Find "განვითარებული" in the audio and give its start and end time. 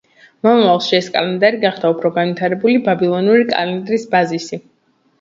2.17-2.83